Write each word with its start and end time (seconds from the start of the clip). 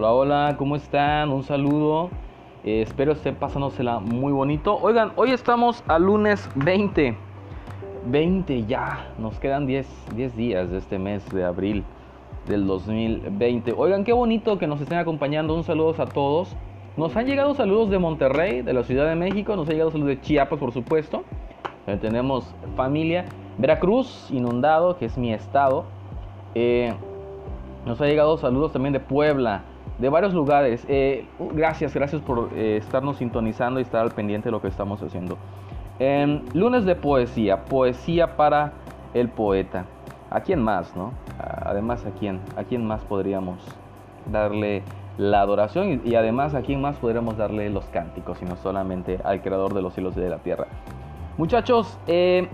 Hola, 0.00 0.12
hola, 0.12 0.54
¿cómo 0.56 0.76
están? 0.76 1.32
Un 1.32 1.42
saludo. 1.42 2.10
Eh, 2.62 2.82
espero 2.82 3.10
estén 3.10 3.34
pasándosela 3.34 3.98
muy 3.98 4.30
bonito. 4.30 4.78
Oigan, 4.80 5.10
hoy 5.16 5.32
estamos 5.32 5.82
al 5.88 6.04
lunes 6.04 6.48
20. 6.54 7.16
20 8.06 8.66
ya. 8.66 9.10
Nos 9.18 9.40
quedan 9.40 9.66
10, 9.66 10.14
10 10.14 10.36
días 10.36 10.70
de 10.70 10.78
este 10.78 11.00
mes 11.00 11.28
de 11.30 11.44
abril 11.44 11.82
del 12.46 12.68
2020. 12.68 13.74
Oigan, 13.76 14.04
qué 14.04 14.12
bonito 14.12 14.56
que 14.56 14.68
nos 14.68 14.80
estén 14.80 14.98
acompañando. 14.98 15.52
Un 15.52 15.64
saludo 15.64 16.00
a 16.00 16.06
todos. 16.06 16.54
Nos 16.96 17.16
han 17.16 17.26
llegado 17.26 17.54
saludos 17.54 17.90
de 17.90 17.98
Monterrey, 17.98 18.62
de 18.62 18.72
la 18.74 18.84
Ciudad 18.84 19.08
de 19.08 19.16
México. 19.16 19.56
Nos 19.56 19.66
han 19.66 19.72
llegado 19.72 19.90
saludos 19.90 20.10
de 20.10 20.20
Chiapas, 20.20 20.60
por 20.60 20.70
supuesto. 20.70 21.24
tenemos 22.00 22.54
familia. 22.76 23.24
Veracruz, 23.58 24.28
inundado, 24.30 24.96
que 24.96 25.06
es 25.06 25.18
mi 25.18 25.32
estado. 25.32 25.86
Eh, 26.54 26.94
nos 27.84 28.00
ha 28.00 28.06
llegado 28.06 28.36
saludos 28.38 28.72
también 28.72 28.92
de 28.92 29.00
Puebla, 29.00 29.64
de 29.98 30.08
varios 30.08 30.32
lugares. 30.32 30.84
Eh, 30.88 31.26
gracias, 31.52 31.94
gracias 31.94 32.22
por 32.22 32.50
eh, 32.54 32.76
estarnos 32.76 33.18
sintonizando 33.18 33.80
y 33.80 33.82
estar 33.82 34.02
al 34.02 34.12
pendiente 34.12 34.48
de 34.48 34.52
lo 34.52 34.62
que 34.62 34.68
estamos 34.68 35.02
haciendo. 35.02 35.36
Em, 35.98 36.42
lunes 36.54 36.84
de 36.84 36.94
poesía, 36.94 37.64
poesía 37.64 38.36
para 38.36 38.72
el 39.14 39.28
poeta. 39.28 39.86
¿A 40.30 40.40
quién 40.40 40.62
más, 40.62 40.94
no? 40.94 41.12
Además, 41.38 42.04
¿a 42.06 42.10
quién? 42.10 42.40
¿A 42.56 42.64
quién 42.64 42.86
más 42.86 43.04
podríamos 43.04 43.58
darle 44.30 44.82
la 45.16 45.40
adoración? 45.40 46.00
Y, 46.04 46.10
y 46.10 46.14
además, 46.14 46.54
¿a 46.54 46.62
quién 46.62 46.80
más 46.80 46.96
podríamos 46.98 47.36
darle 47.36 47.70
los 47.70 47.86
cánticos? 47.86 48.38
Sino 48.38 48.56
solamente 48.56 49.18
al 49.24 49.40
creador 49.42 49.74
de 49.74 49.82
los 49.82 49.94
cielos 49.94 50.16
y 50.16 50.20
de 50.20 50.28
la 50.28 50.38
tierra. 50.38 50.66
Muchachos, 51.38 51.98
eh, 52.06 52.48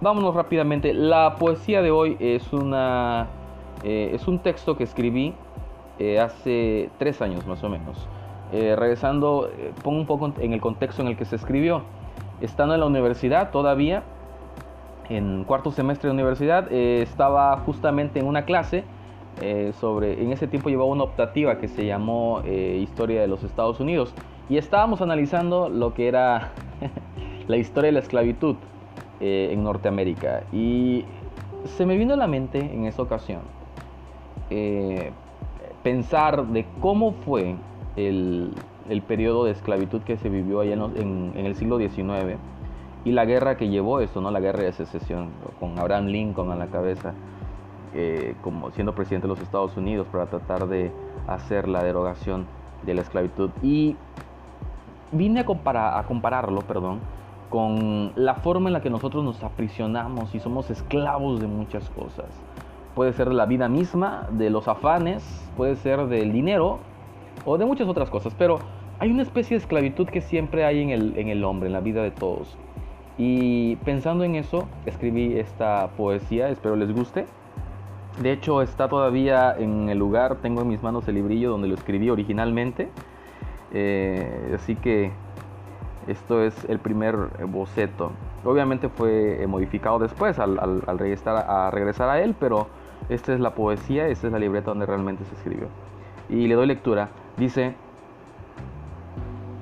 vámonos 0.00 0.34
rápidamente. 0.34 0.94
La 0.94 1.34
poesía 1.34 1.82
de 1.82 1.90
hoy 1.90 2.16
es 2.20 2.52
una 2.52 3.26
eh, 3.84 4.10
es 4.12 4.26
un 4.26 4.40
texto 4.40 4.76
que 4.76 4.84
escribí 4.84 5.34
eh, 5.98 6.20
hace 6.20 6.90
tres 6.98 7.20
años 7.22 7.46
más 7.46 7.62
o 7.64 7.68
menos. 7.68 8.08
Eh, 8.52 8.74
regresando, 8.76 9.50
pongo 9.82 9.98
un 9.98 10.06
poco 10.06 10.32
en 10.38 10.52
el 10.52 10.60
contexto 10.60 11.02
en 11.02 11.08
el 11.08 11.16
que 11.16 11.24
se 11.24 11.36
escribió. 11.36 11.82
Estando 12.40 12.74
en 12.74 12.80
la 12.80 12.86
universidad 12.86 13.50
todavía, 13.50 14.02
en 15.08 15.44
cuarto 15.44 15.70
semestre 15.70 16.08
de 16.08 16.14
universidad, 16.14 16.70
estaba 16.70 17.56
justamente 17.58 18.20
en 18.20 18.26
una 18.26 18.44
clase 18.44 18.84
sobre, 19.80 20.22
en 20.22 20.32
ese 20.32 20.46
tiempo 20.46 20.68
llevaba 20.68 20.88
una 20.90 21.04
optativa 21.04 21.58
que 21.58 21.68
se 21.68 21.84
llamó 21.86 22.42
Historia 22.46 23.20
de 23.20 23.26
los 23.26 23.42
Estados 23.42 23.80
Unidos 23.80 24.14
y 24.48 24.56
estábamos 24.56 25.00
analizando 25.02 25.68
lo 25.68 25.94
que 25.94 26.06
era 26.08 26.52
la 27.48 27.56
historia 27.56 27.88
de 27.88 27.92
la 27.92 28.00
esclavitud 28.00 28.56
en 29.20 29.64
Norteamérica 29.64 30.44
y 30.52 31.04
se 31.64 31.86
me 31.86 31.96
vino 31.96 32.14
a 32.14 32.16
la 32.16 32.26
mente 32.26 32.58
en 32.60 32.84
esa 32.84 33.02
ocasión 33.02 33.40
eh, 34.50 35.10
pensar 35.82 36.46
de 36.46 36.66
cómo 36.80 37.12
fue 37.12 37.56
el, 37.96 38.54
periodo 39.06 39.44
de 39.44 39.52
esclavitud 39.52 40.02
que 40.02 40.16
se 40.16 40.28
vivió 40.28 40.60
allá 40.60 40.74
en, 40.74 41.32
el 41.36 41.54
siglo 41.56 41.78
XIX 41.78 42.38
y 43.04 43.12
la 43.12 43.24
guerra 43.24 43.56
que 43.56 43.68
llevó 43.68 44.00
eso, 44.00 44.20
¿no? 44.20 44.30
la 44.30 44.40
guerra 44.40 44.62
de 44.64 44.72
secesión, 44.72 45.30
con 45.60 45.78
Abraham 45.78 46.06
Lincoln 46.06 46.50
a 46.50 46.56
la 46.56 46.66
cabeza, 46.66 47.14
eh, 47.94 48.34
como 48.42 48.70
siendo 48.72 48.94
presidente 48.94 49.26
de 49.26 49.34
los 49.34 49.40
Estados 49.40 49.76
Unidos 49.76 50.06
para 50.10 50.26
tratar 50.26 50.66
de 50.66 50.92
hacer 51.26 51.68
la 51.68 51.82
derogación 51.82 52.46
de 52.84 52.94
la 52.94 53.02
esclavitud. 53.02 53.50
Y 53.62 53.96
vine 55.12 55.40
a, 55.40 55.44
comparar, 55.46 55.98
a 55.98 56.02
compararlo 56.04 56.60
perdón, 56.62 57.00
con 57.50 58.12
la 58.14 58.34
forma 58.34 58.68
en 58.68 58.74
la 58.74 58.82
que 58.82 58.90
nosotros 58.90 59.24
nos 59.24 59.42
aprisionamos 59.42 60.34
y 60.34 60.40
somos 60.40 60.70
esclavos 60.70 61.40
de 61.40 61.46
muchas 61.46 61.88
cosas 61.90 62.26
puede 62.98 63.12
ser 63.12 63.32
la 63.32 63.46
vida 63.46 63.68
misma, 63.68 64.26
de 64.32 64.50
los 64.50 64.66
afanes, 64.66 65.22
puede 65.56 65.76
ser 65.76 66.08
del 66.08 66.32
dinero 66.32 66.80
o 67.44 67.56
de 67.56 67.64
muchas 67.64 67.86
otras 67.86 68.10
cosas, 68.10 68.34
pero 68.36 68.58
hay 68.98 69.12
una 69.12 69.22
especie 69.22 69.56
de 69.56 69.62
esclavitud 69.62 70.08
que 70.08 70.20
siempre 70.20 70.64
hay 70.64 70.82
en 70.82 70.90
el, 70.90 71.16
en 71.16 71.28
el 71.28 71.44
hombre, 71.44 71.68
en 71.68 71.74
la 71.74 71.80
vida 71.80 72.02
de 72.02 72.10
todos. 72.10 72.58
Y 73.16 73.76
pensando 73.84 74.24
en 74.24 74.34
eso, 74.34 74.66
escribí 74.84 75.38
esta 75.38 75.90
poesía, 75.96 76.48
espero 76.48 76.74
les 76.74 76.92
guste. 76.92 77.26
De 78.20 78.32
hecho, 78.32 78.62
está 78.62 78.88
todavía 78.88 79.54
en 79.56 79.88
el 79.88 79.96
lugar, 79.96 80.38
tengo 80.42 80.62
en 80.62 80.66
mis 80.66 80.82
manos 80.82 81.06
el 81.06 81.14
librillo 81.14 81.52
donde 81.52 81.68
lo 81.68 81.76
escribí 81.76 82.10
originalmente. 82.10 82.88
Eh, 83.72 84.56
así 84.56 84.74
que 84.74 85.12
esto 86.08 86.42
es 86.42 86.64
el 86.64 86.80
primer 86.80 87.14
boceto. 87.46 88.10
Obviamente 88.44 88.88
fue 88.88 89.46
modificado 89.46 90.00
después 90.00 90.40
al, 90.40 90.58
al 90.58 90.98
regresar, 90.98 91.44
a 91.48 91.70
regresar 91.70 92.08
a 92.08 92.20
él, 92.20 92.34
pero 92.40 92.66
esta 93.08 93.32
es 93.32 93.40
la 93.40 93.54
poesía, 93.54 94.08
esta 94.08 94.26
es 94.26 94.32
la 94.32 94.38
libreta 94.38 94.70
donde 94.70 94.86
realmente 94.86 95.24
se 95.24 95.34
escribió. 95.34 95.68
Y 96.28 96.46
le 96.46 96.54
doy 96.54 96.66
lectura. 96.66 97.08
Dice, 97.38 97.74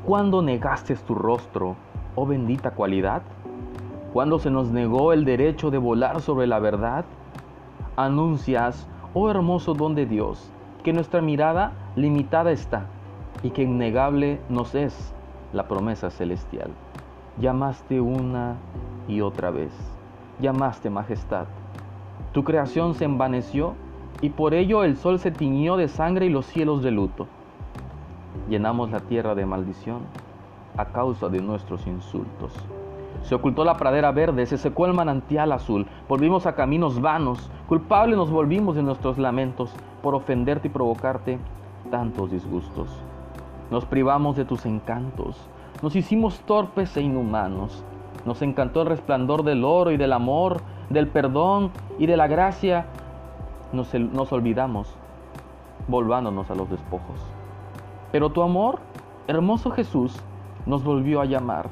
¿cuándo 0.04 0.42
negaste 0.42 0.96
tu 0.96 1.14
rostro, 1.14 1.76
oh 2.16 2.26
bendita 2.26 2.72
cualidad? 2.72 3.22
¿Cuándo 4.12 4.38
se 4.38 4.50
nos 4.50 4.70
negó 4.70 5.12
el 5.12 5.24
derecho 5.24 5.70
de 5.70 5.78
volar 5.78 6.20
sobre 6.20 6.46
la 6.46 6.58
verdad? 6.58 7.04
Anuncias, 7.96 8.88
oh 9.14 9.30
hermoso 9.30 9.74
don 9.74 9.94
de 9.94 10.06
Dios, 10.06 10.50
que 10.82 10.92
nuestra 10.92 11.20
mirada 11.20 11.72
limitada 11.94 12.50
está 12.50 12.86
y 13.42 13.50
que 13.50 13.62
innegable 13.62 14.40
nos 14.48 14.74
es 14.74 15.14
la 15.52 15.68
promesa 15.68 16.10
celestial. 16.10 16.70
Llamaste 17.40 18.00
una 18.00 18.56
y 19.06 19.20
otra 19.20 19.50
vez, 19.50 19.70
llamaste 20.40 20.90
majestad 20.90 21.46
tu 22.36 22.44
creación 22.44 22.92
se 22.92 23.06
envaneció 23.06 23.72
y 24.20 24.28
por 24.28 24.52
ello 24.52 24.84
el 24.84 24.98
sol 24.98 25.18
se 25.18 25.30
tiñó 25.30 25.78
de 25.78 25.88
sangre 25.88 26.26
y 26.26 26.28
los 26.28 26.44
cielos 26.44 26.82
de 26.82 26.90
luto. 26.90 27.26
Llenamos 28.50 28.90
la 28.90 29.00
tierra 29.00 29.34
de 29.34 29.46
maldición 29.46 30.00
a 30.76 30.84
causa 30.84 31.30
de 31.30 31.40
nuestros 31.40 31.86
insultos. 31.86 32.52
Se 33.22 33.34
ocultó 33.34 33.64
la 33.64 33.78
pradera 33.78 34.12
verde, 34.12 34.44
se 34.44 34.58
secó 34.58 34.84
el 34.84 34.92
manantial 34.92 35.50
azul, 35.50 35.86
volvimos 36.10 36.44
a 36.44 36.54
caminos 36.54 37.00
vanos, 37.00 37.50
culpables 37.68 38.18
nos 38.18 38.30
volvimos 38.30 38.76
de 38.76 38.82
nuestros 38.82 39.16
lamentos 39.16 39.72
por 40.02 40.14
ofenderte 40.14 40.68
y 40.68 40.70
provocarte 40.70 41.38
tantos 41.90 42.30
disgustos. 42.30 42.90
Nos 43.70 43.86
privamos 43.86 44.36
de 44.36 44.44
tus 44.44 44.66
encantos, 44.66 45.38
nos 45.82 45.96
hicimos 45.96 46.40
torpes 46.40 46.98
e 46.98 47.00
inhumanos, 47.00 47.82
nos 48.26 48.42
encantó 48.42 48.82
el 48.82 48.88
resplandor 48.88 49.42
del 49.42 49.64
oro 49.64 49.90
y 49.90 49.96
del 49.96 50.12
amor, 50.12 50.60
del 50.90 51.08
perdón 51.08 51.70
y 51.98 52.06
de 52.06 52.16
la 52.16 52.26
gracia, 52.26 52.86
nos, 53.72 53.92
nos 53.94 54.32
olvidamos, 54.32 54.88
volvándonos 55.88 56.50
a 56.50 56.54
los 56.54 56.70
despojos. 56.70 57.20
Pero 58.12 58.30
tu 58.30 58.42
amor, 58.42 58.78
hermoso 59.26 59.70
Jesús, 59.70 60.16
nos 60.64 60.84
volvió 60.84 61.20
a 61.20 61.24
llamar, 61.24 61.68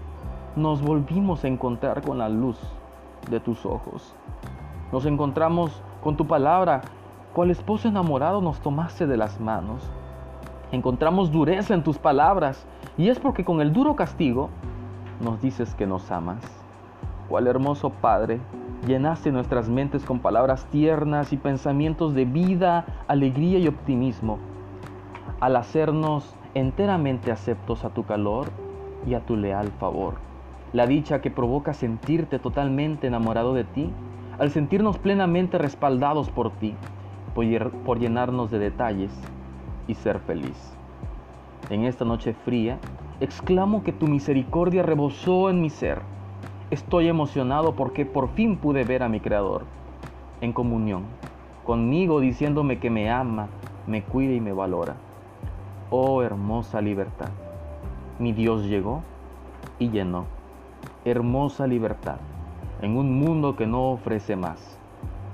nos 0.57 0.83
volvimos 0.83 1.45
a 1.45 1.49
encontrar 1.49 2.03
con 2.03 2.19
la 2.19 2.29
luz 2.29 2.59
de 3.31 3.41
tus 3.41 3.65
ojos. 3.67 4.15
Nos 4.93 5.07
encontramos 5.07 5.83
con 6.03 6.17
tu 6.17 6.27
palabra, 6.27 6.83
cual 7.33 7.51
esposo 7.51 7.89
enamorado 7.89 8.41
nos 8.41 8.61
tomaste 8.61 9.07
de 9.07 9.17
las 9.17 9.41
manos. 9.41 9.83
Encontramos 10.71 11.33
dureza 11.33 11.75
en 11.75 11.83
tus 11.83 11.99
palabras, 11.99 12.67
y 12.97 13.09
es 13.09 13.19
porque 13.19 13.45
con 13.45 13.61
el 13.61 13.73
duro 13.73 13.97
castigo 13.97 14.51
nos 15.21 15.41
dices 15.41 15.75
que 15.75 15.87
nos 15.87 16.11
amas. 16.11 16.45
Cuál 17.29 17.47
hermoso 17.47 17.91
Padre, 17.91 18.41
llenaste 18.87 19.33
nuestras 19.33 19.69
mentes 19.69 20.05
con 20.05 20.21
palabras 20.21 20.67
tiernas 20.67 21.33
y 21.33 21.37
pensamientos 21.37 22.15
de 22.15 22.25
vida, 22.25 22.85
alegría 23.09 23.59
y 23.59 23.69
optimismo, 23.69 24.39
al 25.41 25.57
hacernos 25.57 26.35
enteramente 26.55 27.33
aceptos 27.33 27.85
a 27.85 27.91
tu 27.91 28.05
calor 28.05 28.49
y 29.07 29.15
a 29.15 29.21
tu 29.21 29.37
leal 29.37 29.69
favor. 29.79 30.15
La 30.73 30.87
dicha 30.87 31.21
que 31.21 31.31
provoca 31.31 31.73
sentirte 31.73 32.39
totalmente 32.39 33.07
enamorado 33.07 33.55
de 33.55 33.65
ti, 33.65 33.91
al 34.39 34.51
sentirnos 34.51 34.99
plenamente 34.99 35.59
respaldados 35.59 36.31
por 36.31 36.51
ti, 36.51 36.75
por 37.35 37.99
llenarnos 37.99 38.51
de 38.51 38.59
detalles 38.59 39.13
y 39.87 39.95
ser 39.95 40.19
feliz. 40.21 40.77
En 41.71 41.85
esta 41.85 42.05
noche 42.05 42.35
fría, 42.45 42.79
exclamo 43.21 43.83
que 43.83 43.93
tu 43.93 44.07
misericordia 44.07 44.83
rebosó 44.83 45.49
en 45.51 45.61
mi 45.63 45.71
ser 45.71 46.03
Estoy 46.71 47.09
emocionado 47.09 47.75
porque 47.75 48.07
por 48.07 48.31
fin 48.31 48.57
pude 48.57 48.85
ver 48.85 49.03
a 49.03 49.09
mi 49.09 49.21
Creador 49.21 49.65
en 50.41 50.53
comunión 50.53 51.05
conmigo 51.65 52.21
diciéndome 52.21 52.79
que 52.79 52.91
me 52.91 53.11
ama, 53.11 53.49
me 53.87 54.03
cuida 54.03 54.33
y 54.33 54.41
me 54.41 54.53
valora. 54.53 54.97
Oh 55.91 56.23
hermosa 56.23 56.81
libertad. 56.81 57.31
Mi 58.19 58.33
Dios 58.33 58.65
llegó 58.65 59.03
y 59.79 59.91
llenó. 59.91 60.27
Hermosa 61.05 61.67
libertad 61.67 62.17
en 62.81 62.97
un 62.97 63.19
mundo 63.19 63.57
que 63.57 63.67
no 63.67 63.91
ofrece 63.93 64.37
más, 64.37 64.79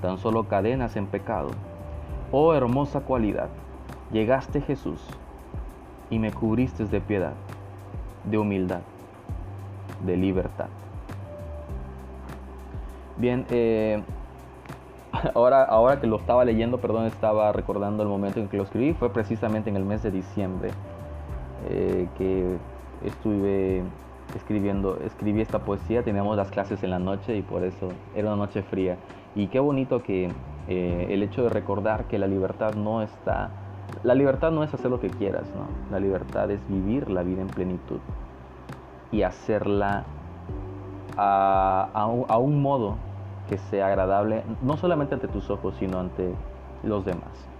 tan 0.02 0.18
solo 0.18 0.48
cadenas 0.48 0.96
en 0.96 1.06
pecado. 1.06 1.50
Oh 2.32 2.54
hermosa 2.54 3.00
cualidad. 3.00 3.48
Llegaste 4.12 4.60
Jesús 4.60 5.00
y 6.10 6.18
me 6.18 6.32
cubriste 6.32 6.84
de 6.86 7.00
piedad, 7.00 7.34
de 8.24 8.38
humildad, 8.38 8.82
de 10.04 10.16
libertad. 10.16 10.68
Bien, 13.20 13.44
eh, 13.50 14.02
ahora, 15.34 15.62
ahora 15.64 16.00
que 16.00 16.06
lo 16.06 16.16
estaba 16.16 16.42
leyendo, 16.46 16.78
perdón, 16.78 17.04
estaba 17.04 17.52
recordando 17.52 18.02
el 18.02 18.08
momento 18.08 18.40
en 18.40 18.48
que 18.48 18.56
lo 18.56 18.62
escribí, 18.62 18.94
fue 18.94 19.12
precisamente 19.12 19.68
en 19.68 19.76
el 19.76 19.84
mes 19.84 20.02
de 20.02 20.10
diciembre 20.10 20.70
eh, 21.68 22.08
que 22.16 22.56
estuve 23.04 23.82
escribiendo, 24.34 24.98
escribí 25.04 25.42
esta 25.42 25.58
poesía, 25.58 26.02
teníamos 26.02 26.34
las 26.34 26.50
clases 26.50 26.82
en 26.82 26.88
la 26.88 26.98
noche 26.98 27.36
y 27.36 27.42
por 27.42 27.62
eso 27.62 27.90
era 28.14 28.28
una 28.28 28.36
noche 28.36 28.62
fría. 28.62 28.96
Y 29.34 29.48
qué 29.48 29.60
bonito 29.60 30.02
que 30.02 30.30
eh, 30.68 31.06
el 31.10 31.22
hecho 31.22 31.42
de 31.42 31.50
recordar 31.50 32.04
que 32.04 32.18
la 32.18 32.26
libertad 32.26 32.72
no 32.72 33.02
está, 33.02 33.50
la 34.02 34.14
libertad 34.14 34.50
no 34.50 34.64
es 34.64 34.72
hacer 34.72 34.90
lo 34.90 34.98
que 34.98 35.10
quieras, 35.10 35.44
¿no? 35.54 35.66
La 35.90 36.00
libertad 36.00 36.50
es 36.50 36.66
vivir 36.70 37.10
la 37.10 37.22
vida 37.22 37.42
en 37.42 37.48
plenitud 37.48 37.98
y 39.12 39.24
hacerla 39.24 40.04
a 41.18 42.38
un 42.38 42.62
modo 42.62 42.96
que 43.48 43.58
sea 43.58 43.86
agradable, 43.86 44.42
no 44.62 44.76
solamente 44.76 45.14
ante 45.14 45.28
tus 45.28 45.50
ojos, 45.50 45.74
sino 45.78 45.98
ante 45.98 46.32
los 46.82 47.04
demás. 47.04 47.50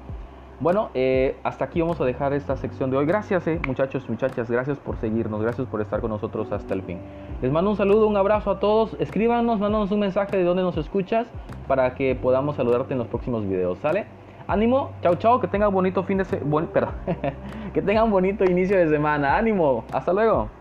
Bueno, 0.61 0.91
eh, 0.93 1.37
hasta 1.43 1.65
aquí 1.65 1.81
vamos 1.81 1.99
a 2.03 2.05
dejar 2.05 2.35
esta 2.35 2.55
sección 2.55 2.91
de 2.91 2.99
hoy. 2.99 3.06
Gracias, 3.06 3.47
eh, 3.47 3.59
muchachos, 3.67 4.06
muchachas, 4.11 4.50
gracias 4.50 4.77
por 4.77 4.99
seguirnos, 4.99 5.41
gracias 5.41 5.67
por 5.67 5.81
estar 5.81 6.03
con 6.03 6.11
nosotros 6.11 6.53
hasta 6.53 6.75
el 6.75 6.82
fin. 6.82 6.99
Les 7.41 7.50
mando 7.50 7.71
un 7.71 7.79
saludo, 7.79 8.06
un 8.06 8.19
abrazo 8.19 8.50
a 8.50 8.61
todos. 8.61 8.94
Escríbanos, 9.00 9.59
mándanos 9.59 9.91
un 9.91 10.00
mensaje 10.00 10.37
de 10.37 10.44
dónde 10.44 10.62
nos 10.62 10.77
escuchas 10.77 11.27
para 11.67 11.94
que 11.94 12.15
podamos 12.15 12.56
saludarte 12.56 12.93
en 12.93 12.99
los 12.99 13.09
próximos 13.09 13.49
videos, 13.49 13.79
¿sale? 13.79 14.05
Ánimo, 14.49 14.91
chao, 15.00 15.15
chao, 15.15 15.41
que 15.41 15.49
tengan 15.49 15.73
bonito 15.73 16.03
fin 16.03 16.19
de 16.19 16.26
semana, 16.26 16.69
que 17.73 17.81
bonito 17.81 18.44
inicio 18.44 18.76
de 18.76 18.91
semana. 18.91 19.38
Ánimo, 19.38 19.85
hasta 19.93 20.12
luego. 20.12 20.60